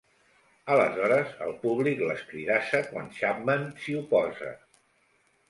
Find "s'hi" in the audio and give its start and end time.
3.85-3.97